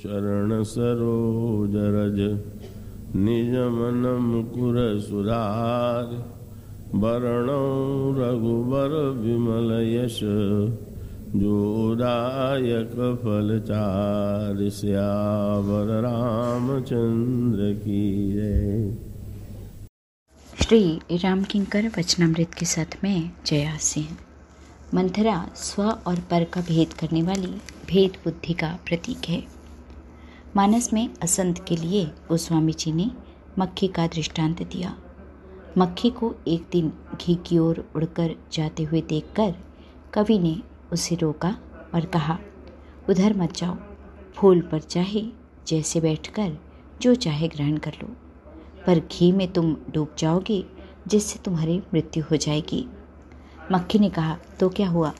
चरण 0.00 0.62
सरोज 0.64 1.74
रज, 1.94 2.18
निज 3.16 3.54
मन 3.74 4.06
मुकुर 4.22 4.76
सुधार। 5.00 6.14
वरणौ 6.94 7.64
रघुबर 8.12 8.94
विमल 9.16 9.70
यश 9.84 10.18
जोदायक 11.34 12.94
फलचार 13.22 14.68
श्यावर 14.70 15.92
रामचंद्र 16.02 17.72
की 17.74 18.32
जय। 18.32 18.96
श्री 20.62 20.82
राम 21.16 21.44
किंकर 21.44 21.90
वचनामृत 21.98 22.54
के 22.54 22.66
साथ 22.66 22.98
में 23.04 23.30
जया 23.46 23.76
सिंह 23.82 24.16
मंथरा 24.94 25.38
स्व 25.56 25.82
और 25.82 26.20
पर 26.30 26.44
का 26.44 26.60
भेद 26.60 26.92
करने 26.92 27.22
वाली 27.22 27.54
भेद 27.88 28.12
बुद्धि 28.24 28.54
का 28.54 28.78
प्रतीक 28.88 29.28
है। 29.28 29.59
मानस 30.56 30.92
में 30.92 31.10
असंत 31.22 31.64
के 31.68 31.76
लिए 31.76 32.04
गोस्वामी 32.04 32.72
जी 32.72 32.92
ने 32.92 33.10
मक्खी 33.58 33.88
का 33.88 34.06
दृष्टांत 34.06 34.62
दिया। 34.62 34.96
मक्खी 35.78 36.10
को 36.10 36.34
एक 36.48 36.66
दिन 36.72 36.92
घी 37.22 37.34
की 37.34 37.58
ओर 37.58 37.90
उड़कर 37.96 38.34
जाते 38.52 38.82
हुए 38.82 39.00
देखकर 39.00 39.54
कवि 40.14 40.38
ने 40.38 40.62
उसे 40.92 41.14
रोका 41.14 41.56
और 41.94 42.04
कहा, 42.04 42.38
उधर 43.10 43.36
मत 43.36 43.56
जाओ, 43.56 43.76
फूल 44.34 44.60
पर 44.60 44.80
चाहे, 44.80 45.26
जैसे 45.66 46.00
बैठकर 46.00 46.58
जो 47.02 47.14
चाहे 47.14 47.48
ग्रहण 47.48 47.76
कर 47.76 47.92
लो। 48.02 48.08
पर 48.86 48.98
घी 48.98 49.32
में 49.32 49.52
तुम 49.52 49.76
डूब 49.90 50.14
जाओगे, 50.18 50.64
जिससे 51.06 51.38
तुम्हारी 51.38 51.82
मृत्यु 51.94 52.24
हो 52.30 52.36
जाएगी। 52.36 52.86
मक्खी 53.72 53.98
ने 53.98 54.10
कहा 54.10 54.38
तो 54.60 54.68
क्या 54.68 54.88
हुआ? 54.88 55.12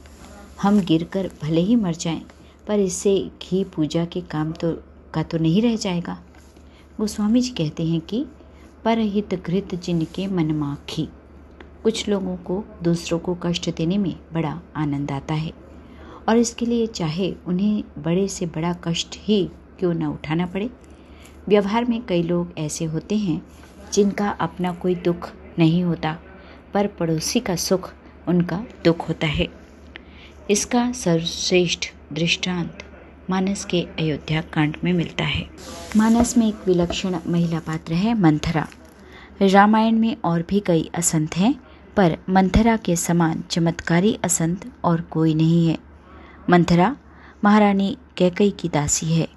हम 0.62 0.80
गिरकर 0.80 1.30
भले 1.42 1.60
ही 1.60 1.76
मर 1.76 1.94
जाएँ, 1.94 2.22
पर 2.66 2.78
इससे 2.78 3.30
घी 3.42 3.64
पूजा 3.64 4.04
के 4.04 4.20
काम 4.20 4.52
तो 4.52 4.89
का 5.14 5.22
तो 5.22 5.38
नहीं 5.38 5.62
रह 5.62 5.76
जाएगा। 5.76 6.18
गोस्वामी 6.98 7.40
जी 7.40 7.50
कहते 7.50 7.86
हैं 7.86 8.00
कि 8.00 8.24
परहित 8.84 9.34
घृत 9.36 9.74
जिनके 9.74 10.26
मन 10.26 10.52
माखी 10.52 11.08
कुछ 11.82 12.08
लोगों 12.08 12.36
को 12.36 12.62
दूसरों 12.82 13.18
को 13.18 13.34
कष्ट 13.42 13.68
देने 13.76 13.98
में 13.98 14.14
बड़ा 14.32 14.60
आनंद 14.76 15.12
आता 15.12 15.34
है 15.34 15.52
और 16.28 16.36
इसके 16.36 16.66
लिए 16.66 16.86
चाहे 16.86 17.32
उन्हें 17.46 17.82
बड़े 17.98 18.26
से 18.28 18.46
बड़ा 18.46 18.72
कष्ट 18.84 19.16
ही 19.18 19.42
क्यों 19.78 19.92
न 19.94 20.06
उठाना 20.06 20.46
पड़े। 20.46 20.70
व्यवहार 21.48 21.84
में 21.84 22.00
कई 22.02 22.22
लोग 22.22 22.52
ऐसे 22.58 22.84
होते 22.84 23.16
हैं 23.16 23.40
जिनका 23.92 24.28
अपना 24.30 24.72
कोई 24.72 24.94
दुख 24.94 25.30
नहीं 25.58 25.82
होता, 25.84 26.16
पर 26.74 26.86
पड़ोसी 26.98 27.40
का 27.40 27.56
सुख 27.56 27.90
उनका 28.28 28.64
दुख 28.84 29.08
होता 29.08 29.26
है। 29.26 29.48
इसका 30.50 30.90
सर्वश्रेष्ठ 30.92 31.88
दृष्टांत 32.12 32.78
मानस 33.30 33.64
के 33.64 33.80
अयोध्या 33.82 34.40
कांड 34.40 34.76
में 34.84 34.92
मिलता 34.92 35.24
है। 35.24 35.50
मानस 35.96 36.36
में 36.36 36.48
एक 36.48 36.54
विलक्षण 36.66 37.16
महिला 37.26 37.58
पात्र 37.58 37.92
है 37.92 38.14
मंथरा। 38.14 38.68
रामायण 39.42 39.98
में 39.98 40.16
और 40.24 40.44
भी 40.48 40.60
कई 40.60 40.90
असंत 40.94 41.36
हैं, 41.36 41.54
पर 41.96 42.18
मंथरा 42.30 42.76
के 42.76 42.96
समान 42.96 43.44
चमत्कारी 43.50 44.18
असंत 44.24 44.72
और 44.84 45.00
कोई 45.00 45.34
नहीं 45.34 45.68
है। 45.68 45.78
मंथरा 46.50 46.96
महारानी 47.44 47.96
कैकई 48.16 48.50
की 48.50 48.68
दासी 48.68 49.06
है 49.06 49.28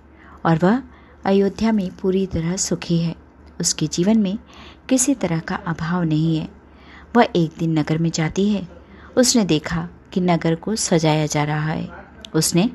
और 0.46 0.60
वह 0.64 0.84
अयोध्या 1.26 1.72
में 1.72 1.90
पूरी 2.02 2.26
तरह 2.26 2.56
सुखी 2.56 3.00
है। 3.00 3.16
उसके 3.60 3.88
जीवन 3.88 4.18
में 4.18 4.38
किसी 4.90 5.16
तरह 5.16 5.40
का 5.40 5.56
अभाव 5.56 6.04
नहीं 6.04 6.38
है। 6.38 6.50
वह 7.16 7.28
एक 7.36 7.52
दिन 7.60 7.80
नगर 7.80 7.98
में 7.98 8.10
जाती 8.10 8.50
है। 8.50 8.68
उसने 9.18 9.46
देखा 9.46 9.90
कि 10.14 10.22
नगर 10.22 10.56
को 10.56 10.76
सजाया 10.76 11.26
जा 11.26 11.44
रहा 11.44 11.72
है। 11.72 11.90
उसने 12.36 12.70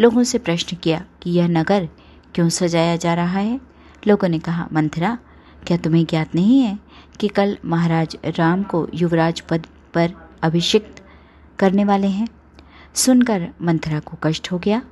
लोगों 0.00 0.22
से 0.22 0.38
प्रश्न 0.38 0.76
किया 0.76 1.04
कि 1.22 1.30
यह 1.30 1.48
नगर 1.48 1.88
क्यों 2.34 2.48
सजाया 2.48 2.96
जा 2.96 3.14
रहा 3.14 3.38
है? 3.38 3.60
लोगों 4.06 4.28
ने 4.28 4.38
कहा, 4.38 4.68
मंथरा, 4.72 5.18
क्या 5.66 5.76
तुम्हें 5.76 6.04
ज्ञात 6.04 6.34
नहीं 6.34 6.60
है 6.60 6.78
कि 7.20 7.28
कल 7.28 7.58
महाराज 7.64 8.16
राम 8.24 8.62
को 8.62 8.88
युवराज 8.94 9.40
पद 9.40 9.66
पर 9.94 10.12
अभिषिक्त 10.42 11.04
करने 11.58 11.84
वाले 11.84 12.06
हैं? 12.06 12.28
सुनकर 12.94 13.48
मंथरा 13.62 14.00
को 14.00 14.18
कष्ट 14.22 14.52
हो 14.52 14.58
गया। 14.58 14.82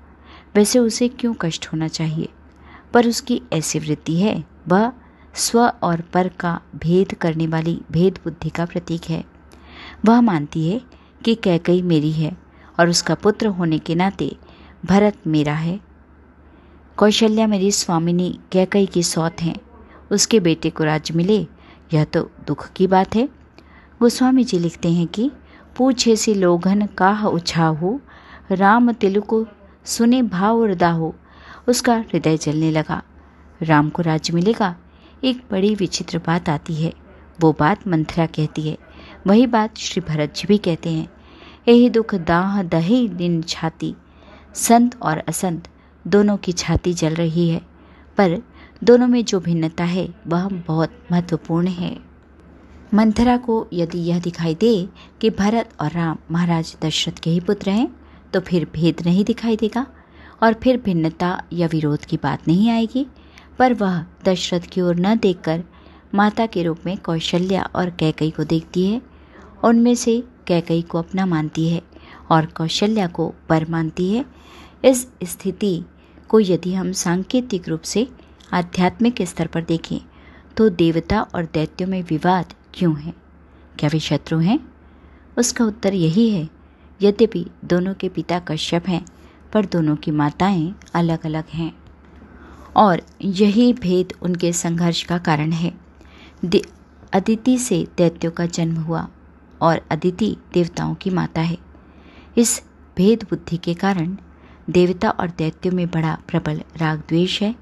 वैसे 0.54 0.78
उसे 0.78 1.08
क्यों 1.08 1.34
कष्ट 1.34 1.66
होना 1.66 1.88
चाहिए? 1.88 2.28
पर 2.94 3.06
उसकी 3.06 3.42
ऐसी 3.52 3.78
वृत्ति 3.78 4.16
है। 4.16 4.44
वह 4.68 4.92
स्व 5.34 5.60
और 5.60 6.00
पर 6.00 6.28
का 6.28 6.60
भेद 6.76 7.14
करने 7.14 7.46
वाली 7.46 7.82
भेद 7.92 8.18
बुद्धि 8.24 8.48
का 8.48 8.64
प्रतीक 8.64 9.02
है। 9.08 9.24
वह 10.04 10.20
मानती 10.20 10.70
है 10.70 10.80
कि 11.24 11.34
कैकई 11.34 11.82
मेरी 11.82 12.12
है 12.12 12.36
और 12.80 12.88
उसका 12.88 13.14
पुत्र 13.14 13.46
होने 13.46 13.78
के 13.78 13.94
नाते 13.94 14.36
भरत 14.86 15.16
मेरा 15.26 15.54
है। 15.54 15.80
कौशल्या 16.96 17.46
मेरी 17.46 17.70
स्वामिनी 17.70 18.38
कैकई 18.52 18.86
की 18.86 19.02
सौत 19.02 19.42
हैं। 19.42 19.56
उसके 20.10 20.40
बेटे 20.40 20.70
को 20.70 20.84
राज्य 20.84 21.14
मिले, 21.14 21.46
यह 21.94 22.04
तो 22.04 22.30
दुख 22.46 22.72
की 22.72 22.86
बात 22.86 23.16
है। 23.16 23.28
गोस्वामी 24.00 24.44
जी 24.44 24.58
लिखते 24.58 24.92
हैं 24.92 25.06
कि, 25.06 25.30
पूछे 25.76 26.16
से 26.16 26.34
लोघन 26.34 26.86
काह 26.86 27.26
उछाहू, 27.26 28.00
राम 28.50 28.92
तिलु 28.92 29.46
सुने 29.84 30.22
भाव 30.22 30.72
हो 30.84 31.14
उसका 31.68 31.96
हृदय 31.96 32.36
जलने 32.36 32.70
लगा। 32.70 33.02
राम 33.62 33.90
को 33.90 34.02
राज्य 34.02 34.32
मिलेगा, 34.32 34.76
एक 35.24 35.44
बड़ी 35.50 35.74
विचित्र 35.74 36.18
बात 36.18 36.48
आती 36.48 36.74
है। 36.74 36.92
वो 37.40 37.56
बात 37.58 37.88
मंथरा 37.88 38.26
कहती 38.26 38.68
है। 38.68 38.78
वही 39.26 39.46
बात 39.46 39.76
श्री 39.76 40.02
भरत 40.08 40.34
जी 40.34 40.46
भी 40.46 40.58
कहते 40.58 40.90
हैं। 40.90 41.08
यही 41.68 41.90
दुख 41.90 42.14
दाह 42.14 42.62
दही 42.62 43.08
दिन 43.08 43.42
छाती। 43.42 43.94
संत 44.54 44.96
और 45.02 45.18
असंत 45.18 45.68
दोनों 46.04 46.36
की 46.36 46.52
छाती 46.52 46.92
जल 46.94 47.14
रही 47.14 47.48
है, 47.48 47.60
पर 48.18 48.42
दोनों 48.84 49.06
में 49.06 49.24
जो 49.24 49.40
भिन्नता 49.40 49.84
है, 49.84 50.08
वह 50.26 50.48
बहुत 50.66 50.90
महत्वपूर्ण 51.12 51.68
है। 51.68 51.96
मंथरा 52.94 53.36
को 53.36 53.66
यदि 53.72 53.98
यह 54.00 54.20
दिखाई 54.20 54.54
दे 54.54 54.88
कि 55.20 55.30
भरत 55.30 55.70
और 55.80 55.92
राम 55.92 56.18
महाराज 56.30 56.76
दशरथ 56.82 57.18
के 57.18 57.30
ही 57.30 57.40
पुत्र 57.40 57.70
हैं 57.70 57.88
तो 58.32 58.40
फिर 58.40 58.64
भेद 58.74 59.02
नहीं 59.06 59.24
दिखाई 59.24 59.56
देगा, 59.56 59.86
और 60.42 60.52
फिर 60.54 60.76
भिन्नता 60.76 61.30
या 61.52 61.66
विरोध 61.66 62.04
की 62.04 62.16
बात 62.16 62.48
नहीं 62.48 62.70
आएगी, 62.70 63.06
पर 63.58 63.74
वह 63.74 64.02
दशरथ 64.24 64.66
की 64.72 64.80
ओर 64.80 64.96
न 64.96 65.16
देखकर 65.18 65.62
माता 66.14 66.46
के 66.46 66.62
रूप 66.62 66.78
में 66.86 66.96
कौशल्या 66.96 67.62
और 67.74 67.90
कैकई 67.90 68.30
को 68.30 68.44
देखती 68.44 68.84
है, 68.86 69.00
उनमें 69.64 69.94
से 69.94 70.22
कैकई 70.46 70.82
को 70.82 70.98
अपना 70.98 71.26
मानती 71.26 71.68
है। 71.68 71.82
और 72.30 72.46
कौशल्या 72.46 73.06
को 73.06 73.34
पर 73.48 73.68
मानती 73.70 74.12
है। 74.12 74.24
इस 74.84 75.06
स्थिति 75.24 75.82
को 76.28 76.40
यदि 76.40 76.74
हम 76.74 76.92
सांकेतिक 76.92 77.68
रूप 77.68 77.82
से 77.82 78.08
आध्यात्मिक 78.52 79.22
स्तर 79.22 79.46
पर 79.46 79.64
देखें 79.64 79.98
तो 80.56 80.68
देवता 80.68 81.20
और 81.22 81.44
दैत्यों 81.44 81.88
में 81.88 82.02
विवाद 82.02 82.52
क्यों 82.74 82.98
है? 82.98 83.14
क्या 83.78 83.90
वे 83.92 84.00
शत्रु 84.00 84.38
हैं? 84.38 84.60
उसका 85.38 85.64
उत्तर 85.64 85.94
यही 85.94 86.30
है, 86.30 86.48
यद्यपि 87.02 87.46
दोनों 87.64 87.94
के 87.94 88.08
पिता 88.08 88.38
कश्यप 88.38 88.88
हैं, 88.88 89.04
पर 89.52 89.66
दोनों 89.66 89.96
की 89.96 90.10
माताएँ 90.10 90.74
अलग 90.94 91.26
अलग 91.26 91.44
हैं। 91.48 91.72
और 92.76 93.02
यही 93.22 93.72
भेद 93.72 94.12
उनके 94.22 94.52
संघर्ष 94.52 95.02
का 95.02 95.18
कारण 95.18 95.52
है। 95.52 95.70
अदिति 97.12 97.58
से 97.58 97.86
दैत्यों 97.96 98.32
का 98.32 98.46
जन्म 98.46 98.76
हुआ, 98.76 99.08
और 99.60 99.80
अदिति 99.90 100.36
देवताओं 100.52 100.94
की 100.94 101.10
माता 101.10 101.40
है। 101.40 101.58
इस 102.38 102.62
भेद 102.96 103.26
बुद्धि 103.30 103.56
के 103.56 103.74
कारण 103.74 104.16
देवता 104.70 105.10
और 105.10 105.28
दैत्यों 105.28 105.72
में 105.72 105.86
बड़ा 105.90 106.16
प्रबल 106.28 106.60
राग 106.76 106.98
द्वेष 107.08 107.40
है 107.42 107.54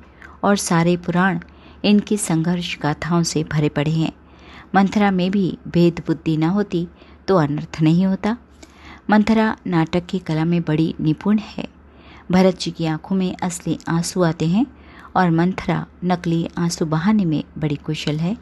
और 0.45 0.57
सारे 0.57 0.97
पुराण 0.97 1.39
इनकी 1.85 2.17
संघर्ष 2.17 2.77
गाथाओं 2.79 3.23
से 3.23 3.45
भरे 3.45 3.69
पड़े 3.69 3.91
हैं। 3.91 4.13
मंथरा 4.75 5.11
में 5.11 5.31
भी 5.31 5.59
भेद 5.69 6.03
बुद्धि 6.07 6.37
न 6.37 6.43
होती 6.43 6.87
तो 7.29 7.37
अनर्थ 7.37 7.81
नहीं 7.83 8.07
होता। 8.07 8.37
मंथरा 9.11 9.57
नाटक 9.67 10.07
की 10.07 10.19
कला 10.19 10.45
में 10.45 10.61
बड़ी 10.63 10.95
निपुण 11.01 11.39
है। 11.39 11.67
भरत 12.31 12.59
जी 12.61 12.71
की 12.71 12.87
आँखों 12.87 13.17
में 13.17 13.37
असली 13.37 13.79
आँसू 13.89 14.23
आते 14.23 14.47
हैं 14.47 14.67
और 15.17 15.31
मंथरा 15.31 15.87
नकली 16.05 16.49
आँसू 16.59 16.87
बहाने 16.87 17.25
में 17.25 17.43
बड़ी 17.59 17.77
कुशल 17.77 18.17
है। 18.17 18.37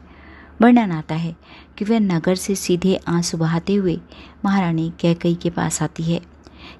वर्णन 0.61 0.91
आता 0.91 1.15
है 1.15 1.35
कि 1.77 1.85
वह 1.85 1.99
नगर 1.99 2.35
से 2.35 2.55
सीधे 2.55 2.95
आँसू 3.07 3.37
बहाते 3.37 3.73
हुए 3.75 3.99
महारानी 4.45 4.91
कैकई 4.99 5.33
के 5.35 5.49
पास 5.49 5.81
आती 5.83 6.03
है। 6.03 6.19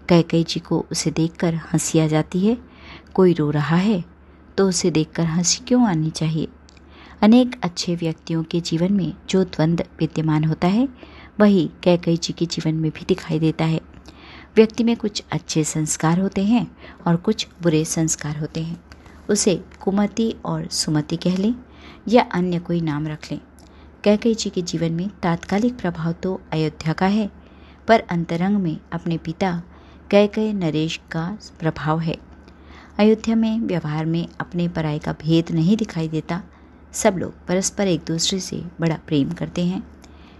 कैकई 0.09 0.43
जी 0.43 0.59
को 0.59 0.85
उसे 0.91 1.11
देखकर 1.11 1.55
हँसी 1.73 1.99
आ 1.99 2.07
जाती 2.07 2.39
है। 2.39 2.57
कोई 3.13 3.33
रो 3.33 3.49
रहा 3.49 3.75
है 3.75 4.03
तो 4.57 4.67
उसे 4.69 4.91
देखकर 4.91 5.23
हँसी 5.23 5.63
क्यों 5.67 5.87
आनी 5.87 6.09
चाहिए? 6.09 6.47
अनेक 7.21 7.55
अच्छे 7.63 7.95
व्यक्तियों 7.95 8.43
के 8.43 8.61
जीवन 8.61 8.93
में 8.93 9.13
जो 9.29 9.43
द्वंद्व 9.43 9.85
विद्यमान 9.99 10.43
होता 10.43 10.67
है, 10.67 10.87
वही 11.39 11.69
कैकई 11.83 12.17
जी 12.17 12.33
के 12.33 12.45
जीवन 12.45 12.75
में 12.75 12.91
भी 12.91 13.05
दिखाई 13.07 13.39
देता 13.39 13.65
है। 13.65 13.81
व्यक्ति 14.55 14.83
में 14.83 14.95
कुछ 14.97 15.23
अच्छे 15.31 15.63
संस्कार 15.63 16.19
होते 16.19 16.43
हैं 16.43 16.67
और 17.07 17.15
कुछ 17.15 17.47
बुरे 17.61 17.83
संस्कार 17.85 18.37
होते 18.37 18.63
हैं। 18.63 18.83
उसे 19.29 19.55
कुमति 19.79 20.33
और 20.45 20.67
सुमति 20.67 21.17
कह 21.17 21.37
लें 21.37 21.55
या 22.07 22.23
अन्य 22.31 22.59
कोई 22.59 22.81
नाम 22.81 23.07
रख 23.07 23.31
लें। 23.31 23.39
कैकई 24.05 24.33
जी 24.35 24.49
के 24.49 24.61
जीवन 24.61 24.91
में 24.91 25.07
तात्कालिक 25.23 25.77
प्रभाव 25.77 26.11
तो 26.13 26.41
अयोध्या 26.53 26.93
का 26.93 27.05
है, 27.05 27.29
पर 27.87 27.99
अंतरंग 27.99 28.57
में 28.57 28.77
अपने 28.93 29.17
पिता 29.17 29.51
कैकय 30.11 30.51
नरेश 30.53 30.99
का 31.11 31.25
प्रभाव 31.59 31.99
है। 31.99 32.17
अयोध्या 32.99 33.35
में 33.35 33.59
व्यवहार 33.59 34.05
में 34.05 34.27
अपने 34.39 34.67
पराय 34.67 34.99
का 34.99 35.13
भेद 35.13 35.51
नहीं 35.51 35.77
दिखाई 35.77 36.07
देता। 36.07 36.41
सब 36.93 37.17
लोग 37.17 37.45
परस्पर 37.47 37.87
एक 37.87 38.03
दूसरे 38.07 38.39
से 38.39 38.61
बड़ा 38.81 38.97
प्रेम 39.07 39.31
करते 39.31 39.65
हैं। 39.65 39.81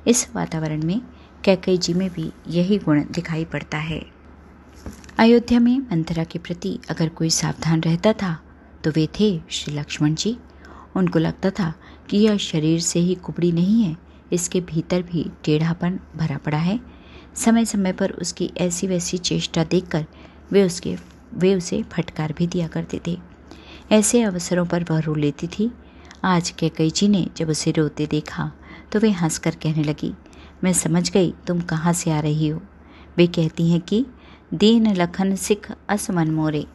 इस 0.07 0.27
वातावरण 0.35 0.83
में 0.83 1.01
कैकई 1.43 1.77
जी 1.77 1.93
में 1.93 2.09
भी 2.09 2.31
यही 2.47 2.77
गुण 2.77 3.03
दिखाई 3.11 3.45
पड़ता 3.45 3.77
है। 3.77 4.01
अयोध्या 5.19 5.59
में 5.59 5.77
मंथरा 5.81 6.23
के 6.23 6.39
प्रति 6.39 6.79
अगर 6.89 7.09
कोई 7.09 7.29
सावधान 7.31 7.81
रहता 7.81 8.13
था 8.13 8.37
तो 8.83 8.91
वे 8.91 9.07
थे 9.19 9.39
श्री 9.49 9.73
लक्ष्मण 9.73 10.15
जी। 10.15 10.37
उनको 10.95 11.19
लगता 11.19 11.49
था 11.49 11.73
कि 12.09 12.17
यह 12.17 12.37
शरीर 12.37 12.79
से 12.79 12.99
ही 12.99 13.15
कुबड़ी 13.15 13.51
नहीं 13.51 13.83
है, 13.83 13.95
इसके 14.33 14.61
भीतर 14.61 15.01
भी 15.01 15.25
टेढ़ापन 15.43 15.99
भरा 16.15 16.37
पड़ा 16.37 16.57
है। 16.57 16.79
समय 17.35 17.65
समय 17.65 17.93
पर 17.93 18.11
उसकी 18.11 18.49
ऐसी 18.57 18.87
वैसी 18.87 19.17
चेष्टा 19.17 19.63
देखकर 19.63 20.05
वे 20.51 20.63
उसके, 20.63 20.95
वे 21.33 21.55
उसे 21.55 21.81
फटकार 21.83 22.33
भी 22.33 22.47
दिया 22.47 22.67
करते 22.67 22.99
थे। 23.07 23.17
ऐसे 23.91 24.21
अवसरों 24.21 24.65
पर 24.65 24.85
वह 24.89 24.99
रो 24.99 25.15
लेती 25.15 25.47
थी। 25.49 25.71
आज 26.23 26.49
कैकई 26.49 26.89
जी 26.89 27.07
ने 27.07 27.25
जब 27.37 27.49
उसे 27.49 27.71
रोते 27.71 28.05
देखा 28.07 28.51
तो 28.91 28.99
वे 28.99 29.09
हंसकर 29.11 29.55
कहने 29.55 29.83
लगी, 29.83 30.13
मैं 30.63 30.73
समझ 30.73 31.09
गई 31.11 31.33
तुम 31.47 31.61
कहाँ 31.61 31.93
से 31.93 32.11
आ 32.11 32.19
रही 32.19 32.47
हो। 32.47 32.61
वे 33.17 33.27
कहती 33.27 33.69
हैं 33.71 33.79
कि, 33.81 34.05
दीन 34.53 34.93
लखन 34.93 35.35
सिख 35.35 35.71
असमन 35.89 36.31
मोरे, 36.31 36.65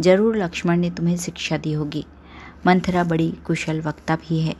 ज़रूर 0.00 0.36
लक्ष्मण 0.36 0.78
ने 0.78 0.90
तुम्हें 0.90 1.16
शिक्षा 1.16 1.56
दी 1.56 1.72
होगी। 1.72 2.04
मंथरा 2.66 3.04
बड़ी 3.04 3.30
कुशल 3.46 3.80
वक्ता 3.80 4.16
भी 4.18 4.40
है। 4.40 4.54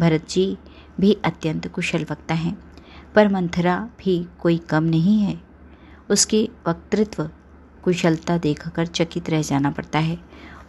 भरत 0.00 0.28
जी 0.28 0.58
भी 1.00 1.12
अत्यंत 1.24 1.66
कुशल 1.66 2.06
वक्ता 2.10 2.34
हैं, 2.34 2.56
पर 3.14 3.28
मंथरा 3.28 3.78
भी 3.98 4.26
कोई 4.40 4.58
कम 4.58 4.84
नहीं 4.84 5.18
है। 5.20 5.40
उसके 6.10 6.48
वक्तृत्व 6.68 7.30
कुशलता 7.82 8.38
देखकर 8.38 8.86
चकित 8.86 9.30
रह 9.30 9.42
जाना 9.42 9.70
पड़ता 9.70 9.98
है। 9.98 10.18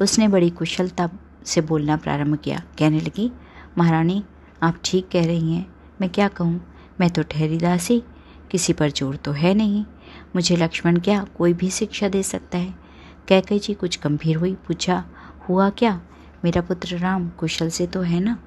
उसने 0.01 0.27
बड़ी 0.27 0.49
कुशलता 0.49 1.09
से 1.45 1.61
बोलना 1.61 1.97
प्रारंभ 1.97 2.37
किया। 2.37 2.61
कहने 2.79 2.99
लगी, 2.99 3.31
महारानी, 3.77 4.23
आप 4.63 4.79
ठीक 4.85 5.09
कह 5.09 5.25
रही 5.25 5.53
हैं। 5.53 5.65
मैं 6.01 6.09
क्या 6.09 6.27
कहूँ? 6.27 6.61
मैं 6.99 7.09
तो 7.09 7.23
ठहरी 7.23 7.57
दासी, 7.57 8.03
किसी 8.51 8.73
पर 8.73 8.91
ज़ोर 8.91 9.15
तो 9.15 9.31
है 9.31 9.53
नहीं। 9.53 9.85
मुझे 10.35 10.55
लक्ष्मण 10.55 10.99
क्या 10.99 11.23
कोई 11.37 11.53
भी 11.53 11.69
शिक्षा 11.69 12.07
दे 12.07 12.23
सकता 12.23 12.57
है? 12.57 12.73
कैकई 13.27 13.59
जी 13.59 13.73
कुछ 13.73 13.99
गंभीर 14.03 14.37
हुई, 14.37 14.53
पूछा, 14.53 15.03
हुआ 15.49 15.69
क्या? 15.69 16.01
मेरा 16.43 16.61
पुत्र 16.61 16.97
राम 16.97 17.29
कुशल 17.29 17.69
से 17.69 17.87
तो 17.87 18.01
है 18.01 18.19
ना? 18.19 18.37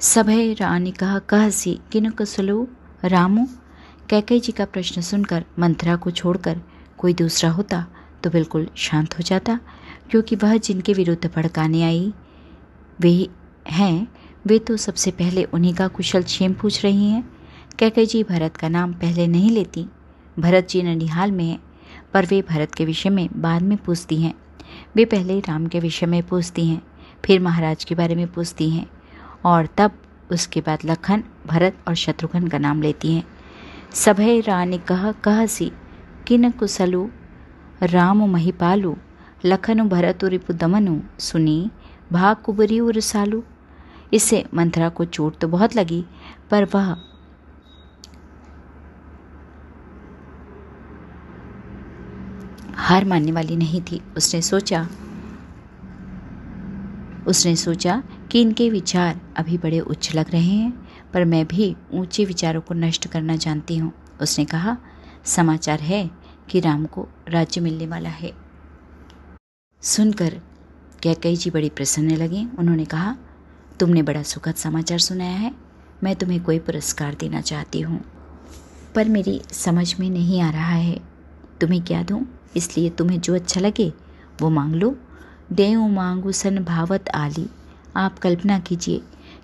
सभय 0.00 0.52
रानी 0.52 0.90
कहा, 0.90 1.18
कह 1.18 1.48
सी 1.50 1.78
किन 1.92 2.08
कुशलो 2.10 2.66
रामू? 3.04 3.46
कैकई 4.10 4.38
जी 4.40 4.52
का 4.52 4.64
प्रश्न 4.64 5.00
सुनकर 5.00 5.44
मंथरा 5.58 5.96
को 5.96 6.10
छोड़कर 6.10 6.60
कोई 6.98 7.14
दूसरा 7.14 7.50
होता 7.50 7.84
तो 8.22 8.30
बिल्कुल 8.30 8.66
शांत 8.76 9.16
हो 9.18 9.22
जाता, 9.22 9.58
क्योंकि 10.10 10.36
वह 10.36 10.56
जिनके 10.56 10.92
विरुद्ध 10.92 11.30
भड़काने 11.36 11.82
आई, 11.82 12.12
वे 13.00 13.28
हैं, 13.66 14.08
वे 14.46 14.58
तो 14.58 14.76
सबसे 14.76 15.10
पहले 15.10 15.44
उन्हीं 15.44 15.74
का 15.74 15.88
कुशल 15.88 16.22
क्षेम 16.22 16.52
पूछ 16.52 16.82
रही 16.84 17.08
हैं। 17.08 17.22
कैकई 17.78 18.06
जी 18.06 18.22
भरत 18.22 18.56
का 18.56 18.68
नाम 18.68 18.92
पहले 18.92 19.26
नहीं 19.26 19.50
लेती। 19.50 19.86
भरत 20.38 20.68
जी 20.68 20.82
ननिहाल 20.82 21.32
में 21.32 21.44
हैं, 21.44 21.60
पर 22.12 22.26
वे 22.26 22.40
भरत 22.42 22.74
के 22.74 22.84
विषय 22.84 23.10
में 23.10 23.28
बाद 23.36 23.62
में 23.62 23.76
पूछती 23.78 24.20
हैं। 24.22 24.34
वे 24.96 25.04
पहले 25.04 25.38
राम 25.40 25.66
के 25.66 25.80
विषय 25.80 26.06
में 26.06 26.22
पूछती 26.22 26.66
हैं, 26.68 26.80
फिर 27.24 27.40
महाराज 27.40 27.84
के 27.84 27.94
बारे 27.94 28.14
में 28.14 28.26
पूछती 28.32 28.70
हैं। 28.70 28.86
और 29.44 29.68
तब 29.76 29.92
उसके 30.32 30.60
बाद 30.60 30.84
लखन, 30.84 31.22
भरत 31.46 31.76
और 31.88 31.94
शत्रुघ्न 31.94 32.48
का 32.48 32.58
नाम 32.58 32.82
लेती 32.82 33.14
हैं। 33.14 33.24
सभय 33.94 34.40
रानी 34.40 34.78
कह 34.88 35.44
सी 35.46 35.70
किन 36.26 36.50
कुशलु? 36.50 37.08
राम 37.82 38.24
महिपालु, 38.30 38.94
लखनु 39.44 39.84
भरतु 39.84 40.28
रिपु 40.28 40.52
दमनु 40.52 41.00
सुनी 41.18 41.70
भा 42.12 42.32
कुबरी 42.36 42.80
रसालू 42.92 43.42
इससे 44.12 44.44
मंथरा 44.54 44.88
को 44.88 45.04
चोट 45.06 45.38
तो 45.38 45.48
बहुत 45.48 45.76
लगी, 45.76 46.04
पर 46.50 46.64
वह 46.74 46.96
हार 52.76 53.04
मानने 53.04 53.32
वाली 53.32 53.56
नहीं 53.56 53.80
थी। 53.82 54.00
उसने 54.16 54.40
सोचा 54.42 54.86
उसने 57.26 57.54
सोचा 57.56 58.02
कि 58.30 58.40
इनके 58.40 58.68
विचार 58.70 59.20
अभी 59.36 59.58
बड़े 59.58 59.80
उच्च 59.80 60.14
लग 60.14 60.30
रहे 60.30 60.42
हैं, 60.42 60.70
पर 61.12 61.24
मैं 61.24 61.46
भी 61.46 61.74
ऊँचे 61.92 62.24
विचारों 62.24 62.60
को 62.60 62.74
नष्ट 62.74 63.06
करना 63.06 63.36
जानती 63.36 63.76
हूँ। 63.76 63.92
उसने 64.22 64.44
कहा, 64.44 64.76
समाचार 65.26 65.80
है 65.80 66.10
कि 66.50 66.60
राम 66.60 66.84
को 66.86 67.06
राज्य 67.28 67.60
मिलने 67.60 67.86
वाला 67.86 68.08
है। 68.08 68.32
सुनकर 69.82 70.40
कैकई 71.02 71.36
जी 71.36 71.50
बड़ी 71.50 71.68
प्रसन्न 71.68 72.16
लगी। 72.16 72.46
उन्होंने 72.58 72.84
कहा, 72.84 73.16
तुमने 73.80 74.02
बड़ा 74.02 74.22
सुखद 74.22 74.54
समाचार 74.54 74.98
सुनाया 74.98 75.36
है। 75.36 75.54
मैं 76.04 76.14
तुम्हें 76.16 76.42
कोई 76.44 76.58
पुरस्कार 76.58 77.14
देना 77.14 77.40
चाहती 77.40 77.80
हूँ, 77.80 78.00
पर 78.94 79.08
मेरी 79.08 79.40
समझ 79.52 79.94
में 80.00 80.08
नहीं 80.10 80.40
आ 80.42 80.50
रहा 80.50 80.74
है। 80.74 81.00
तुम्हें 81.60 81.82
क्या 81.82 82.02
दूँ? 82.02 82.24
इसलिए 82.56 82.90
तुम्हें 82.90 83.20
जो 83.20 83.34
अच्छा 83.34 83.60
लगे, 83.60 83.92
वो 84.40 84.50
मांग 84.50 84.74
लो। 84.74 84.96
देऊ 85.52 85.88
मांगू 85.88 86.32
सन 86.32 86.64
भावत 86.64 87.08
आली। 87.08 87.46
आप 87.96 88.18
कल्पना 88.18 88.58
कीजिए 88.58 89.02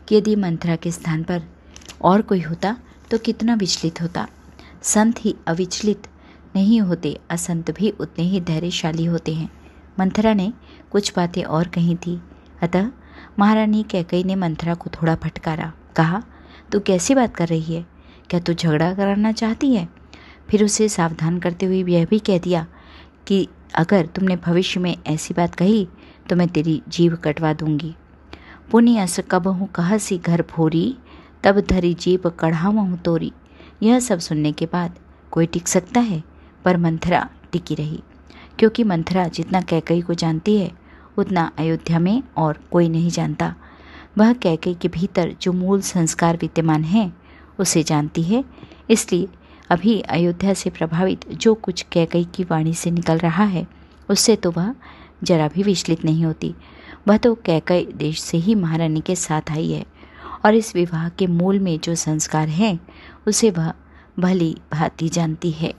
कि 0.09 0.17
यदि 0.17 0.37
मंथरा 0.37 0.77
के 0.77 0.91
स्थान 0.91 1.23
पर 1.23 1.43
और 2.03 2.23
कोई 2.23 2.41
होता 2.41 2.77
तो 3.11 3.19
कितना 3.19 3.55
विचलित 3.55 4.03
होता। 4.03 4.27
संत 4.83 5.25
ही 5.25 5.35
अविचलित 5.47 6.07
नहीं 6.57 6.81
होते, 6.81 7.21
असंत 7.31 7.71
भी 7.71 7.91
उतने 7.91 8.25
ही 8.25 8.41
धैर्यशाली 8.41 9.05
होते 9.05 9.35
हैं। 9.35 9.51
मंथरा 10.01 10.35
ने 10.35 10.53
कुछ 10.91 11.13
बातें 11.17 11.43
और 11.45 11.69
कही 11.69 11.95
थी। 11.97 12.23
अतः 12.63 12.91
महारानी 13.39 13.83
कैकई 13.83 14.25
ने 14.25 14.35
मंथरा 14.35 14.75
को 14.75 14.91
थोड़ा 14.91 15.15
फटकारा। 15.15 15.73
कहा, 15.97 16.23
तू 16.73 16.81
कैसी 16.81 17.15
बात 17.15 17.37
कर 17.37 17.49
रही 17.49 17.75
है? 17.75 17.87
क्या 18.31 18.41
तू 18.41 18.53
झगड़ा 18.53 18.95
कराना 18.95 19.33
चाहती 19.33 19.75
है? 19.75 19.89
फिर 20.51 20.65
उसे 20.65 20.89
सावधान 20.89 21.39
करते 21.39 21.67
हुए 21.67 21.85
यह 21.85 22.07
भी 22.07 22.19
कह 22.19 22.39
दिया 22.39 22.67
कि, 23.27 23.49
अगर 23.75 24.07
तुमने 24.07 24.37
भविष्य 24.37 24.81
में 24.81 24.97
ऐसी 25.07 25.35
बात 25.35 25.55
कही 25.55 25.89
तो 26.29 26.37
मैं 26.37 26.49
तेरी 26.49 26.83
जीव 26.89 27.17
कटवा 27.17 27.53
दूँगी। 27.53 27.95
पुण्य 28.71 28.99
अस 28.99 29.21
कब 29.31 29.47
हूँ 29.47 29.69
कह 29.69 29.99
सी 29.99 30.19
घर 30.19 30.43
भोरी, 30.43 30.97
तब 31.43 31.61
धरी 31.61 31.95
जीव 31.95 32.29
कढ़ाव 32.31 32.77
हूँ 32.77 32.99
तोरी। 32.99 33.33
यह 33.83 34.01
सब 34.01 34.19
सुनने 34.19 34.53
के 34.53 34.67
बाद 34.67 34.99
कोई 35.31 35.47
टिक 35.47 35.69
सकता 35.69 36.01
है, 36.01 36.25
पर 36.65 36.77
मंथरा 36.77 37.29
टिकी 37.53 37.75
रही। 37.75 38.03
क्योंकि 38.59 38.85
मंथरा 38.85 39.29
जितना 39.29 39.61
कैकई 39.61 40.01
को 40.01 40.15
जानती 40.15 40.57
है, 40.57 40.73
उतना 41.19 41.53
अयोध्या 41.59 41.99
में 41.99 42.23
और 42.37 42.59
कोई 42.71 42.89
नहीं 42.89 43.11
जानता। 43.11 43.55
वह 44.19 44.33
कैकई 44.33 44.75
के 44.75 44.89
भीतर 44.89 45.37
जो 45.43 45.53
मूल 45.53 45.81
संस्कार 45.81 46.37
विद्यमान 46.37 46.85
हैं, 46.85 47.17
उसे 47.59 47.83
जानती 47.83 48.23
है। 48.23 48.45
इसलिए 48.91 49.29
अभी 49.71 50.01
अयोध्या 50.01 50.55
से 50.55 50.71
प्रभावित 50.71 51.33
जो 51.33 51.55
कुछ 51.55 51.87
कैकई 51.93 52.25
की 52.25 52.45
वाणी 52.45 52.75
से 52.75 52.91
निकल 52.91 53.19
रहा 53.19 53.45
है, 53.45 53.67
उससे 54.11 54.37
तो 54.37 54.51
वह 54.51 54.75
जरा 55.23 55.49
भी 55.49 55.63
विचलित 55.63 56.05
नहीं 56.05 56.25
होती। 56.25 56.55
वह 57.07 57.17
तो 57.17 57.35
कैकई 57.37 57.87
देश 57.97 58.21
से 58.21 58.39
ही 58.39 58.55
महारानी 58.55 59.01
के 59.01 59.15
साथ 59.17 59.51
आई 59.51 59.71
है। 59.73 59.85
और 60.45 60.55
इस 60.55 60.75
विवाह 60.75 61.09
के 61.09 61.27
मूल 61.27 61.59
में 61.59 61.79
जो 61.81 61.95
संस्कार 61.95 62.49
हैं, 62.49 62.79
उसे 63.29 63.51
वह 63.51 63.73
भली 64.19 64.57
भांति 64.73 65.09
जानती 65.09 65.51
है। 65.51 65.73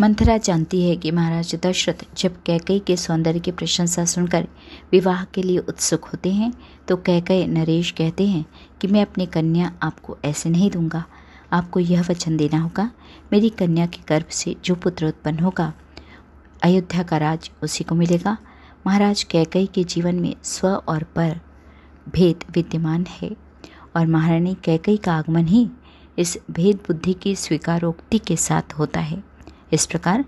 मंथरा 0.00 0.36
जानती 0.36 0.82
है 0.82 0.96
कि 0.96 1.10
महाराज 1.10 1.54
दशरथ 1.62 2.04
जब 2.16 2.42
कैकई 2.42 2.78
के 2.78 2.96
सौंदर्य 2.96 3.40
की 3.40 3.50
प्रशंसा 3.50 4.04
सुनकर 4.04 4.46
विवाह 4.92 5.24
के 5.24 5.42
लिए 5.42 5.58
उत्सुक 5.58 6.04
होते 6.04 6.32
हैं 6.32 6.52
तो 6.88 6.96
कैकई 6.96 7.46
नरेश 7.46 7.90
कहते 7.90 8.26
हैं 8.26 8.44
कि 8.80 8.88
मैं 8.88 9.02
अपनी 9.02 9.26
कन्या 9.26 9.72
आपको 9.82 10.16
ऐसे 10.24 10.50
नहीं 10.50 10.70
दूँगा। 10.70 11.04
आपको 11.52 11.80
यह 11.80 12.04
वचन 12.10 12.36
देना 12.36 12.58
होगा, 12.58 12.90
मेरी 13.32 13.48
कन्या 13.50 13.86
के 13.86 14.02
गर्भ 14.08 14.28
से 14.30 14.54
जो 14.64 14.74
पुत्र 14.74 15.06
उत्पन्न 15.06 15.38
होगा, 15.38 15.72
अयोध्या 16.62 17.02
का 17.02 17.16
राज 17.16 17.50
उसी 17.62 17.84
को 17.84 17.94
मिलेगा 17.94 18.36
महाराज 18.86 19.22
कैकई 19.22 19.66
के 19.66 19.82
जीवन 19.84 20.14
में 20.14 20.34
स्व 20.42 20.68
और 20.68 21.02
पर 21.16 21.40
भेद 22.08 22.44
विद्यमान 22.50 23.04
है। 23.10 23.30
और 23.96 24.06
महारानी 24.06 24.54
कैकई 24.64 24.96
का 24.96 25.12
आगमन 25.12 25.46
ही 25.46 25.68
इस 26.18 26.36
भेद 26.50 26.76
बुद्धि 26.86 27.12
की 27.12 27.34
स्वीकारोक्ति 27.36 28.18
के 28.18 28.36
साथ 28.36 28.72
होता 28.72 29.00
है। 29.00 29.22
इस 29.72 29.86
प्रकार 29.86 30.24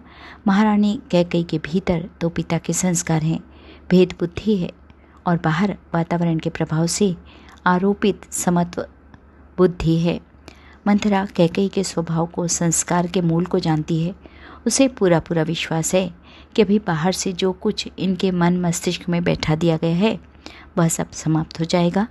महारानी 0.46 1.00
कैकई 1.10 1.42
के 1.42 1.58
भीतर 1.58 2.08
तो 2.20 2.28
पिता 2.28 2.58
के 2.58 2.72
संस्कार 2.72 3.22
हैं, 3.22 3.40
भेद 3.90 4.14
बुद्धि 4.20 4.56
है 4.56 4.70
और 5.26 5.36
बाहर 5.36 5.76
वातावरण 5.94 6.38
के 6.38 6.50
प्रभाव 6.50 6.86
से 6.86 7.14
आरोपित 7.66 8.32
समत्व 8.32 8.86
बुद्धि 9.58 9.98
है। 9.98 10.20
मंथरा 10.90 11.26
कैकई 11.36 11.68
के 11.68 11.84
स्वभाव 11.84 12.26
को, 12.26 12.48
संस्कार 12.48 13.06
के 13.06 13.20
मूल 13.20 13.44
को 13.44 13.58
जानती 13.58 14.02
है। 14.02 14.14
उसे 14.66 14.88
पूरा 14.88 15.20
पूरा 15.20 15.42
विश्वास 15.42 15.94
है 15.94 16.14
कि 16.56 16.62
अभी 16.62 16.78
बाहर 16.78 17.12
से 17.12 17.32
जो 17.32 17.52
कुछ 17.52 17.88
इनके 17.98 18.30
मन 18.30 18.60
मस्तिष्क 18.60 19.08
में 19.08 19.24
बैठा 19.24 19.54
दिया 19.54 19.76
गया 19.76 19.96
है, 19.96 20.20
वह 20.78 20.88
सब 20.88 21.10
समाप्त 21.10 21.60
हो 21.60 21.64
जाएगा। 21.64 22.08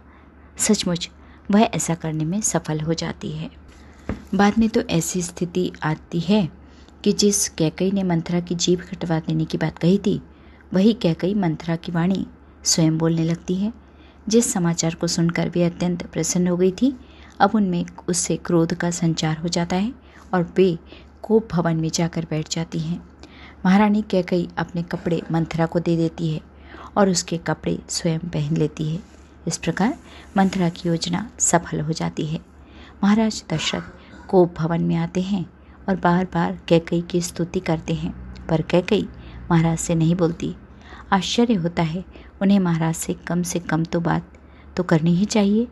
सचमुच, 0.57 1.09
वह 1.51 1.61
ऐसा 1.61 1.95
करने 1.95 2.25
में 2.25 2.41
सफल 2.41 2.79
हो 2.79 2.93
जाती 2.93 3.31
है। 3.31 3.51
बाद 4.35 4.53
में 4.57 4.69
तो 4.69 4.81
ऐसी 4.81 5.21
स्थिति 5.21 5.71
आती 5.83 6.19
है 6.19 6.49
कि 7.03 7.11
जिस 7.11 7.49
कैकई 7.49 7.91
ने 7.91 8.03
मंथरा 8.03 8.39
की 8.39 8.55
जीभ 8.55 8.81
कटवा 8.81 9.19
देने 9.19 9.45
की 9.45 9.57
बात 9.57 9.77
कही 9.77 9.97
थी, 9.97 10.21
वही 10.73 10.93
कहकई 10.93 11.33
मंथरा 11.33 11.75
की 11.75 11.91
वाणी 11.91 12.27
स्वयं 12.63 12.97
बोलने 12.97 13.23
लगती 13.23 13.55
है। 13.55 13.73
जिस 14.27 14.53
समाचार 14.53 14.95
को 14.95 15.07
सुनकर 15.07 15.49
वे 15.49 15.63
अत्यंत 15.63 16.05
प्रसन्न 16.05 16.47
हो 16.47 16.57
गई 16.57 16.71
थी 16.71 16.99
अब 17.39 17.55
उनमें 17.55 17.85
उससे 18.09 18.37
क्रोध 18.37 18.73
का 18.73 18.89
संचार 18.91 19.37
हो 19.37 19.47
जाता 19.47 19.75
है 19.75 19.93
और 20.33 20.51
वे 20.57 20.77
कोप 21.23 21.47
भवन 21.51 21.77
में 21.77 21.89
जाकर 21.89 22.25
बैठ 22.29 22.49
जाती 22.49 22.79
हैं। 22.79 23.01
महारानी 23.65 24.01
कैकई 24.01 24.47
अपने 24.57 24.83
कपड़े 24.83 25.21
मंथरा 25.31 25.65
को 25.65 25.79
दे 25.79 25.95
देती 25.97 26.29
है 26.29 26.41
और 26.97 27.09
उसके 27.09 27.37
कपड़े 27.37 27.77
स्वयं 27.89 28.19
पहन 28.19 28.57
लेती 28.57 28.89
है। 28.89 28.99
इस 29.47 29.57
प्रकार 29.57 29.97
मंथरा 30.37 30.69
की 30.69 30.87
योजना 30.89 31.29
सफल 31.39 31.79
हो 31.79 31.93
जाती 31.93 32.25
है। 32.25 32.39
महाराज 33.03 33.43
दशरथ 33.53 34.27
कोप 34.27 34.53
भवन 34.57 34.81
में 34.81 34.95
आते 34.95 35.21
हैं 35.21 35.45
और 35.89 35.95
बार 35.95 36.25
बार 36.25 36.57
कैकई 36.67 37.01
की 37.01 37.21
स्तुति 37.21 37.59
करते 37.59 37.93
हैं, 37.93 38.13
पर 38.47 38.61
कैकई 38.61 39.07
महाराज 39.51 39.77
से 39.77 39.95
नहीं 39.95 40.15
बोलती। 40.15 40.55
आश्चर्य 41.13 41.53
होता 41.53 41.83
है, 41.83 42.03
उन्हें 42.41 42.59
महाराज 42.59 42.95
से 42.95 43.13
कम 43.27 43.41
से 43.43 43.59
कम 43.59 43.83
तो 43.83 43.99
बात 43.99 44.31
तो 44.77 44.83
करनी 44.83 45.15
ही 45.15 45.25
चाहिए। 45.25 45.67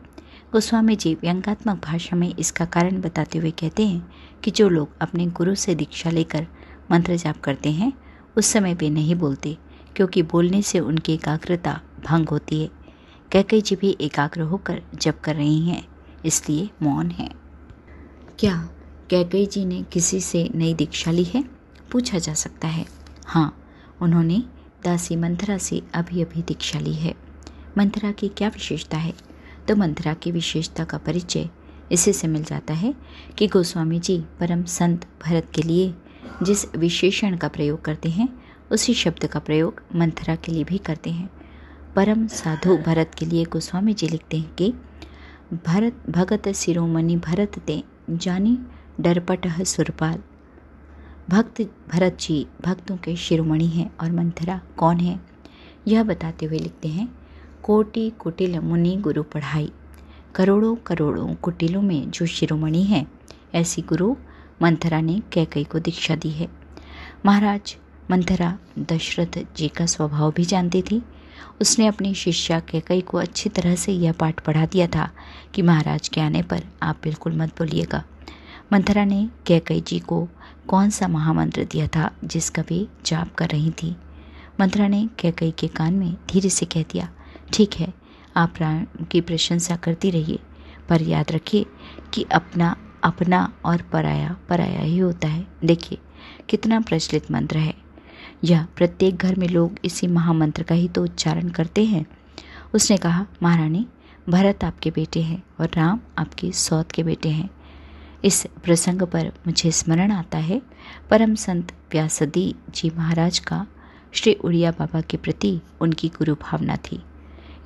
गोस्वामी 0.52 0.94
जी 0.96 1.12
व्यंगात्मक 1.14 1.80
भाषा 1.84 2.16
में 2.16 2.34
इसका 2.38 2.64
कारण 2.64 3.00
बताते 3.00 3.38
हुए 3.38 3.50
कहते 3.50 3.86
हैं 3.86 4.40
कि 4.44 4.50
जो 4.50 4.68
लोग 4.68 4.88
अपने 5.00 5.26
गुरु 5.26 5.54
से 5.54 5.74
दीक्षा 5.74 6.10
लेकर 6.10 6.46
मंत्र 6.90 7.16
जाप 7.16 7.40
करते 7.40 7.70
हैं, 7.70 7.92
उस 8.36 8.46
समय 8.46 8.74
वे 8.74 8.90
नहीं 8.90 9.14
बोलते, 9.14 9.56
क्योंकि 9.96 10.22
बोलने 10.22 10.62
से 10.62 10.80
उनकी 10.80 11.14
एकाग्रता 11.14 11.80
भंग 12.06 12.28
होती 12.28 12.62
है। 12.62 12.70
कैकई 13.32 13.60
जी 13.60 13.76
भी 13.76 13.96
एकाग्र 14.00 14.40
होकर 14.42 14.82
जप 14.94 15.20
कर 15.24 15.36
रही 15.36 15.60
हैं, 15.68 15.84
इसलिए 16.24 16.68
मौन 16.82 17.10
है। 17.10 17.28
क्या 18.38 18.56
कैकई 19.10 19.46
जी 19.46 19.64
ने 19.64 19.82
किसी 19.82 20.20
से 20.20 20.48
नई 20.54 20.74
दीक्षा 20.74 21.10
ली 21.10 21.24
है? 21.24 21.44
पूछा 21.92 22.18
जा 22.18 22.34
सकता 22.34 22.68
है। 22.68 22.86
हाँ 23.26 23.56
उन्होंने 24.00 24.42
दासी 24.84 25.16
मंथरा 25.16 25.58
से 25.58 25.82
अभी 25.94 26.22
अभी 26.22 26.42
दीक्षा 26.42 26.78
ली 26.78 26.94
है। 26.94 27.14
मंथरा 27.78 28.12
की 28.12 28.28
क्या 28.28 28.48
विशेषता 28.48 28.96
है? 28.96 29.27
तो 29.68 29.76
मंथरा 29.76 30.14
की 30.14 30.32
विशेषता 30.32 30.84
का 30.84 30.98
परिचय 30.98 31.48
इसी 31.92 32.12
से 32.12 32.28
मिल 32.28 32.44
जाता 32.44 32.74
है 32.74 32.94
कि 33.38 33.46
गोस्वामी 33.46 33.98
जी 33.98 34.24
परम 34.40 34.64
संत 34.64 35.06
भरत 35.26 35.46
के 35.54 35.62
लिए 35.62 35.94
जिस 36.42 36.74
विशेषण 36.74 37.36
का 37.36 37.48
प्रयोग 37.48 37.84
करते 37.84 38.08
हैं, 38.08 38.42
उसी 38.70 38.94
शब्द 38.94 39.26
का 39.26 39.38
प्रयोग 39.38 39.82
मंथरा 39.94 40.36
के 40.36 40.52
लिए 40.52 40.64
भी 40.64 40.78
करते 40.78 41.10
हैं। 41.10 41.30
परम 41.96 42.26
साधु 42.26 42.76
भरत 42.76 43.10
के 43.18 43.26
लिए 43.26 43.44
गोस्वामी 43.44 43.94
जी 43.94 44.08
लिखते 44.08 44.38
हैं 44.38 44.54
कि, 44.54 44.74
भरत 45.66 46.02
भगत 46.10 46.48
शिरोमणि 46.48 47.16
भरत 47.16 47.58
ते 47.58 47.82
जानी 48.10 48.58
डरपट 49.00 49.62
सुरपाल। 49.62 50.18
भक्त 51.30 51.62
भरत 51.92 52.16
जी 52.20 52.46
भक्तों 52.64 52.96
के 52.96 53.16
शिरोमणि 53.16 53.66
हैं 53.66 53.98
और 54.00 54.12
मंथरा 54.12 54.60
कौन 54.76 55.00
है? 55.00 55.20
यह 55.88 56.02
बताते 56.02 56.46
हुए 56.46 56.58
लिखते 56.58 56.88
हैं 56.88 57.17
कोटि 57.62 58.10
कुटिल 58.18 58.58
मुनि 58.58 58.96
गुरु 58.96 59.22
पढ़ाई। 59.22 59.72
करोड़ों 60.34 60.76
करोड़ों 60.76 61.34
कुटिलों 61.34 61.82
में 61.82 62.10
जो 62.10 62.26
शिरोमणि 62.26 62.82
है, 62.82 63.06
ऐसी 63.54 63.82
गुरु 63.82 64.16
मंथरा 64.62 65.00
ने 65.00 65.22
कैकई 65.32 65.64
को 65.64 65.78
दीक्षा 65.78 66.14
दी 66.14 66.30
है। 66.30 66.48
महाराज 67.26 67.76
मंथरा 68.10 68.58
दशरथ 68.78 69.38
जी 69.56 69.68
का 69.68 69.86
स्वभाव 69.86 70.32
भी 70.32 70.44
जानती 70.44 70.82
थी। 70.82 71.02
उसने 71.60 71.86
अपनी 71.86 72.14
शिष्या 72.14 72.60
कैकई 72.60 73.00
को 73.00 73.18
अच्छी 73.18 73.48
तरह 73.48 73.74
से 73.74 73.92
यह 73.92 74.12
पाठ 74.12 74.40
पढ़ा 74.40 74.66
दिया 74.66 74.86
था 74.86 75.10
कि 75.54 75.62
महाराज 75.62 76.08
के 76.08 76.20
आने 76.20 76.42
पर 76.42 76.64
आप 76.82 77.00
बिल्कुल 77.02 77.36
मत 77.36 77.48
बोलिएगा। 77.48 78.04
मंथरा 78.72 79.04
ने 79.04 79.28
कैकई 79.46 79.80
जी 79.80 79.98
को 79.98 80.28
कौन 80.68 80.90
सा 80.90 81.08
महामंत्र 81.08 81.64
दिया 81.64 81.86
था 81.86 82.10
जिसका 82.24 82.62
वे 82.62 82.86
जाप 83.06 83.34
कर 83.34 83.48
रही 83.48 83.70
थी? 83.70 83.96
मंथरा 84.60 84.88
ने 84.88 85.08
कैकई 85.18 85.50
के 85.50 85.68
कान 85.68 85.94
में 85.94 86.16
धीरे 86.30 86.48
से 86.48 86.66
कह 86.66 86.82
दिया 86.82 87.08
ठीक 87.52 87.74
है, 87.74 87.92
आप 88.36 88.54
राम 88.58 89.04
की 89.04 89.20
प्रशंसा 89.20 89.76
करती 89.76 90.10
रहिए, 90.10 90.38
पर 90.88 91.02
याद 91.02 91.32
रखिए 91.32 91.66
कि 92.14 92.22
अपना 92.32 92.76
अपना 93.04 93.52
और 93.64 93.82
पराया 93.82 94.36
पराया 94.48 94.80
ही 94.80 94.98
होता 94.98 95.28
है। 95.28 95.46
देखिए, 95.64 95.98
कितना 96.48 96.80
प्रचलित 96.80 97.30
मंत्र 97.30 97.58
है। 97.58 97.74
यह 98.44 98.66
प्रत्येक 98.76 99.16
घर 99.16 99.34
में 99.34 99.48
लोग 99.48 99.78
इसी 99.84 100.06
महामंत्र 100.06 100.62
का 100.62 100.74
ही 100.74 100.88
तो 100.88 101.02
उच्चारण 101.02 101.48
करते 101.48 101.84
हैं। 101.84 102.04
उसने 102.74 102.96
कहा, 102.96 103.26
महारानी, 103.42 103.86
भरत 104.28 104.64
आपके 104.64 104.90
बेटे 104.90 105.22
हैं 105.22 105.42
और 105.60 105.70
राम 105.74 106.00
आपके 106.18 106.50
सौत 106.52 106.92
के 106.92 107.02
बेटे 107.02 107.28
हैं। 107.28 107.48
इस 108.24 108.46
प्रसंग 108.64 109.02
पर 109.02 109.32
मुझे 109.46 109.70
स्मरण 109.70 110.12
आता 110.12 110.38
है, 110.38 110.60
परम 111.10 111.34
संत 111.34 111.72
व्यासदी 111.92 112.54
जी 112.70 112.90
महाराज 112.96 113.38
का 113.38 113.66
श्री 114.12 114.34
उड़िया 114.34 114.70
बाबा 114.70 115.00
के 115.00 115.16
प्रति 115.16 115.60
उनकी 115.80 116.08
गुरु 116.08 116.34
भावना 116.34 116.76
थी। 116.76 117.00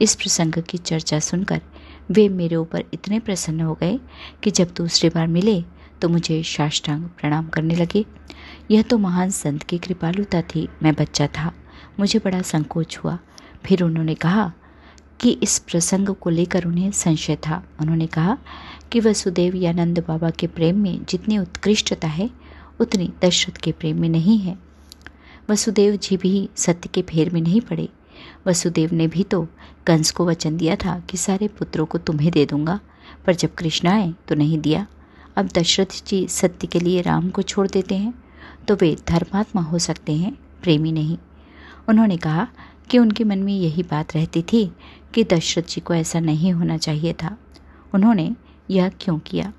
इस 0.01 0.15
प्रसंग 0.15 0.53
की 0.53 0.79
चर्चा 0.79 1.19
सुनकर 1.19 1.61
वे 2.11 2.29
मेरे 2.29 2.57
ऊपर 2.57 2.85
इतने 2.95 3.21
प्रसन्न 3.21 3.61
हो 3.61 3.75
गए 3.75 4.01
कि 4.43 4.51
जब 4.51 4.75
दूसरी 4.77 5.09
बार 5.09 5.27
मिले 5.27 5.65
तो 6.03 6.09
मुझे 6.09 6.43
साष्टांग 6.43 7.05
प्रणाम 7.05 7.49
करने 7.49 7.75
लगे। 7.75 8.05
यह 8.71 8.83
तो 8.83 8.99
महान 8.99 9.31
संत 9.31 9.63
की 9.63 9.79
कृपालुता 9.79 10.43
थी। 10.43 10.69
मैं 10.83 10.95
बच्चा 10.95 11.27
था। 11.27 11.53
मुझे 12.01 12.19
बड़ा 12.19 12.43
संकोच 12.43 12.99
हुआ। 12.99 13.19
फिर 13.65 13.83
उन्होंने 13.83 14.15
कहा 14.15 14.53
कि 15.21 15.31
इस 15.43 15.59
प्रसंग 15.59 16.09
को 16.09 16.31
लेकर 16.31 16.65
उन्हें 16.65 16.93
संशय 16.93 17.37
था। 17.37 17.65
उन्होंने 17.81 18.07
कहा 18.07 18.39
कि 18.93 19.01
वसुदेव 19.01 19.57
या 19.57 19.73
नंद 19.73 20.05
बाबा 20.09 20.31
के 20.31 20.47
प्रेम 20.47 20.79
में 20.79 21.05
जितनी 21.05 21.39
उत्कृष्टता 21.39 22.09
है, 22.09 22.31
उतनी 22.81 23.13
दशरथ 23.25 23.57
के 23.57 23.73
प्रेम 23.73 24.01
में 24.01 24.09
नहीं 24.09 24.39
है। 24.39 24.59
वसुदेव 25.51 25.97
जी 25.97 26.17
भी 26.17 26.49
सत्य 26.57 26.89
के 26.95 27.03
फेर 27.03 27.31
में 27.31 27.41
नहीं 27.41 27.61
पड़े। 27.61 27.89
वसुदेव 28.47 28.95
ने 28.95 29.07
भी 29.07 29.23
तो 29.23 29.47
कंस 29.87 30.11
को 30.11 30.27
वचन 30.27 30.57
दिया 30.57 30.77
था 30.77 30.99
कि 31.01 31.17
सारे 31.17 31.49
पुत्रों 31.49 31.87
को 31.87 31.99
तुम्हें 31.99 32.31
दे 32.31 32.45
दूँगा, 32.47 32.79
पर 33.27 33.35
जब 33.35 33.55
कृष्ण 33.55 33.89
आए 33.89 34.13
तो 34.29 34.35
नहीं 34.35 34.59
दिया। 34.59 34.87
अब 35.37 35.49
दशरथ 35.49 36.03
जी 36.07 36.27
सत्य 36.29 36.67
के 36.67 36.81
लिए 36.81 37.01
राम 37.01 37.29
को 37.31 37.43
छोड़ 37.43 37.67
देते 37.69 37.95
हैं 37.95 38.13
तो 38.69 38.75
वे 38.77 38.97
धर्मात्मा 39.09 39.63
हो 39.63 39.79
सकते 39.79 40.13
हैं, 40.13 40.37
प्रेमी 40.63 40.93
नहीं। 40.93 41.19
उन्होंने 41.89 42.17
कहा 42.17 42.47
कि 42.91 42.99
उनके 42.99 43.25
मन 43.25 43.39
में 43.39 43.53
यही 43.53 43.83
बात 43.83 44.15
रहती 44.17 44.43
थी 44.43 44.65
कि 45.15 45.25
दशरथ 45.25 45.63
जी 45.63 45.81
को 45.81 45.95
ऐसा 45.95 46.21
नहीं 46.21 46.53
होना 46.53 46.77
चाहिए 46.77 47.13
था। 47.13 47.37
उन्होंने 47.95 48.31
यह 48.71 48.89
क्यों 49.01 49.19
किया? 49.19 49.53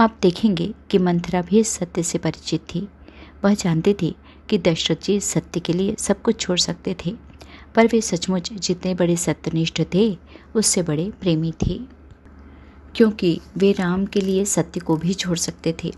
आप 0.00 0.16
देखेंगे 0.22 0.72
कि 0.90 0.98
मंथरा 0.98 1.42
भी 1.42 1.62
सत्य 1.64 2.02
से 2.02 2.18
परिचित 2.18 2.60
थी। 2.74 2.88
वह 3.44 3.54
जानती 3.54 3.94
थी 3.94 4.14
कि 4.48 4.58
दशरथ 4.58 5.04
जी 5.04 5.18
सत्य 5.20 5.60
के 5.60 5.72
लिए 5.72 5.96
सब 5.98 6.22
कुछ 6.22 6.40
छोड़ 6.40 6.58
सकते 6.58 6.96
थे। 7.04 7.14
पर 7.74 7.86
वे 7.86 8.00
सचमुच 8.00 8.52
जितने 8.52 8.94
बड़े 8.94 9.16
सत्यनिष्ठ 9.16 9.82
थे, 9.94 10.18
उससे 10.54 10.82
बड़े 10.82 11.12
प्रेमी 11.20 11.52
थे। 11.66 11.80
क्योंकि 12.96 13.40
वे 13.56 13.72
राम 13.72 14.06
के 14.06 14.20
लिए 14.20 14.44
सत्य 14.44 14.80
को 14.80 14.96
भी 14.96 15.14
छोड़ 15.14 15.38
सकते 15.38 15.74
थे। 15.84 15.92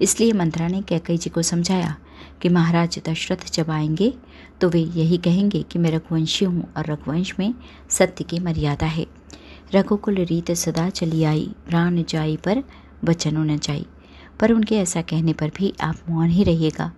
इसलिए 0.00 0.32
मंत्रा 0.32 0.68
ने 0.68 0.82
कैकई 0.82 1.16
जी 1.16 1.30
को 1.30 1.42
समझाया 1.42 1.96
कि 2.42 2.48
महाराज 2.48 2.98
दशरथ 3.08 3.52
जब 3.52 3.70
आएँगे 3.70 4.14
तो 4.60 4.68
वे 4.68 4.80
यही 4.80 5.16
कहेंगे 5.16 5.62
कि 5.62 5.78
मैं 5.78 5.90
रघुवंशी 5.90 6.44
हूँ 6.44 6.72
और 6.76 6.86
रघुवंश 6.86 7.34
में 7.38 7.54
सत्य 7.90 8.24
की 8.24 8.38
मर्यादा 8.38 8.86
है। 8.86 9.06
रघुकुल 9.74 10.14
रीत 10.14 10.50
सदा 10.50 10.88
चली 10.90 11.24
आई 11.24 11.54
प्राण 11.68 12.02
जाई 12.02 12.36
पर 12.36 12.62
बचन 13.04 13.38
न 13.38 13.58
जाई। 13.58 13.86
पर 14.40 14.52
उनके 14.52 14.76
ऐसा 14.76 15.02
कहने 15.02 15.32
पर 15.32 15.50
भी 15.56 15.74
आप 15.80 15.96
मौन 16.10 16.28
ही 16.28 16.44
रहिएगा। 16.44 16.92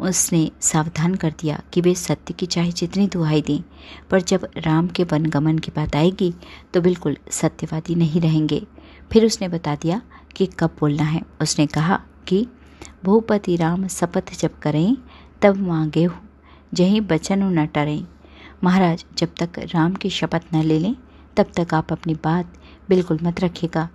उसने 0.00 0.50
सावधान 0.60 1.14
कर 1.14 1.34
दिया 1.40 1.60
कि 1.72 1.80
वे 1.80 1.94
सत्य 1.94 2.34
की 2.34 2.46
चाहे 2.46 2.72
जितनी 2.72 3.06
दुहाई 3.06 3.42
दें, 3.42 3.62
पर 4.10 4.20
जब 4.20 4.48
राम 4.56 4.88
के 4.88 5.04
वनगमन 5.04 5.58
की 5.58 5.72
बात 5.76 5.96
आएगी 5.96 6.34
तो 6.74 6.80
बिल्कुल 6.80 7.16
सत्यवादी 7.30 7.94
नहीं 7.94 8.20
रहेंगे। 8.20 8.66
फिर 9.12 9.26
उसने 9.26 9.48
बता 9.48 9.74
दिया 9.74 10.02
कि 10.36 10.46
कब 10.46 10.70
बोलना 10.80 11.02
है। 11.02 11.22
उसने 11.42 11.66
कहा 11.66 12.00
कि, 12.28 12.46
भूपति 13.04 13.56
राम 13.56 13.86
शपथ 13.86 14.38
जब 14.38 14.58
करें, 14.58 14.96
तब 15.42 15.56
मांगे 15.56 16.04
हो। 16.04 16.16
जही 16.74 17.00
बचन 17.00 17.42
न 17.42 17.66
टरें। 17.66 18.06
महाराज, 18.64 19.06
जब 19.18 19.28
तक 19.40 19.58
राम 19.58 19.94
की 19.94 20.10
शपथ 20.10 20.42
न 20.54 20.62
ले 20.62 20.78
लें, 20.78 20.96
तब 21.36 21.46
तक 21.56 21.74
आप 21.74 21.92
अपनी 21.92 22.14
बात 22.14 22.52
बिल्कुल 22.88 23.18
मत 23.22 23.40
रखिएगा। 23.40 23.88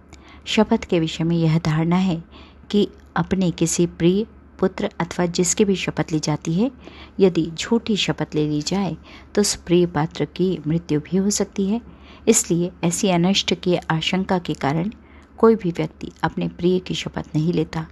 शपथ 0.46 0.84
के 0.84 1.00
विषय 1.00 1.24
में 1.24 1.38
यह 1.38 1.60
धारणा 1.60 1.96
है 1.96 2.24
कि 2.70 2.89
अपने 3.15 3.51
किसी 3.51 3.86
प्रिय 3.86 4.27
पुत्र 4.62 4.89
अथवा 5.00 5.25
जिसकी 5.27 5.65
भी 5.65 5.75
शपथ 5.75 6.12
ली 6.12 6.20
जाती 6.20 6.53
है, 6.53 6.72
यदि 7.20 7.50
झूठी 7.51 7.96
शपथ 7.98 8.36
ले 8.36 8.48
ली 8.50 8.62
जाए 8.62 8.96
तो 9.36 9.41
उस 9.41 9.56
प्रिय 9.58 9.86
पात्र 9.88 10.25
की 10.25 10.58
मृत्यु 10.68 11.00
भी 11.01 11.18
हो 11.18 11.30
सकती 11.30 11.65
है। 11.65 11.82
इसलिए 12.27 12.72
ऐसी 12.84 13.10
अनिष्ट 13.10 13.53
की 13.53 13.75
आशंका 13.75 14.38
के 14.39 14.53
कारण 14.53 14.91
कोई 15.38 15.56
भी 15.56 15.72
व्यक्ति 15.72 16.12
अपने 16.24 16.48
प्रिय 16.50 16.80
की 16.80 16.94
शपथ 16.94 17.36
नहीं 17.36 17.53
लेता। 17.53 17.86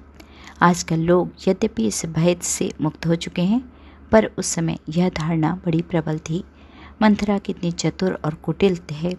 आजकल 0.62 1.00
लोग 1.00 1.32
यद्यपि 1.48 1.88
इस 1.88 2.06
भय 2.08 2.36
से 2.42 2.72
मुक्त 2.82 3.06
हो 3.08 3.16
चुके 3.16 3.42
हैं, 3.42 3.62
पर 4.12 4.30
उस 4.38 4.48
समय 4.48 4.78
यह 4.90 5.10
धारणा 5.10 5.54
बड़ी 5.66 5.82
प्रबल 5.82 6.20
थी। 6.20 6.44
मंथरा 7.02 7.38
कितनी 7.38 7.72
चतुर 7.72 8.20
और 8.26 8.34
कुटिल 8.34 8.78
है। 8.92 9.14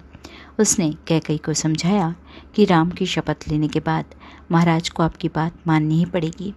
उसने 0.60 0.90
कैकई 1.08 1.36
को 1.38 1.52
समझाया 1.54 2.14
कि 2.54 2.64
राम 2.64 2.90
की 2.90 3.06
शपथ 3.06 3.48
लेने 3.48 3.68
के 3.68 3.80
बाद 3.80 4.14
महाराज 4.52 4.88
को 4.88 5.02
आपकी 5.02 5.28
बात 5.28 5.54
माननी 5.66 5.98
ही 5.98 6.04
पड़ेगी। 6.04 6.52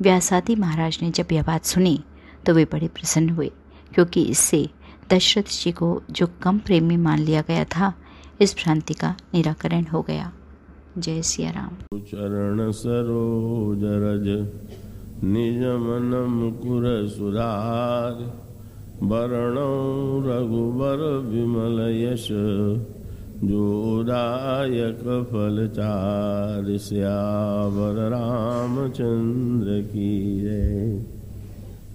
व्यासादी 0.00 0.54
महाराज 0.54 0.98
ने 1.02 1.10
जब 1.10 1.32
यह 1.32 1.42
बात 1.42 1.64
सुनी 1.64 1.98
तो 2.46 2.54
वे 2.54 2.64
बड़े 2.64 2.88
प्रसन्न 2.88 3.30
हुए, 3.30 3.50
क्योंकि 3.94 4.22
इससे 4.22 4.68
दशरथ 5.10 5.50
जी 5.52 5.72
को 5.72 5.88
जो 6.10 6.26
कम 6.42 6.58
प्रेमी 6.58 6.96
मान 6.96 7.18
लिया 7.18 7.42
गया 7.48 7.64
था, 7.64 7.92
इस 8.40 8.54
भ्रांति 8.54 8.94
का 8.94 9.14
निराकरण 9.34 9.84
हो 9.84 10.02
गया। 10.02 10.32
जय 10.98 11.22
सिया 11.22 11.50
राम। 11.50 11.98
चरण 12.00 12.70
सरोज 12.72 13.82
रज, 14.04 14.28
निज 15.24 15.62
मन 15.82 16.14
मुकुर 16.30 16.86
वर्ण 19.02 19.56
रघुबर 20.26 21.02
विमल 21.26 21.78
यश। 21.94 22.28
जोदायक 23.44 25.28
फल 25.32 25.68
चार 25.68 26.78
श्यावर 26.78 28.08
रामचंद्र 28.08 29.82
की 29.82 30.40
जय। 30.40 31.17